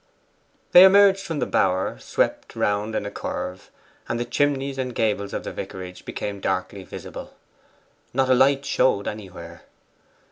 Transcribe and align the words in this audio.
They 0.71 0.83
emerged 0.83 1.19
from 1.21 1.37
the 1.37 1.45
bower, 1.45 1.99
swept 1.99 2.55
round 2.55 2.95
in 2.95 3.05
a 3.05 3.11
curve, 3.11 3.69
and 4.09 4.19
the 4.19 4.25
chimneys 4.25 4.79
and 4.79 4.95
gables 4.95 5.31
of 5.31 5.43
the 5.43 5.53
vicarage 5.53 6.05
became 6.05 6.39
darkly 6.39 6.83
visible. 6.83 7.35
Not 8.11 8.27
a 8.27 8.33
light 8.33 8.65
showed 8.65 9.07
anywhere. 9.07 9.61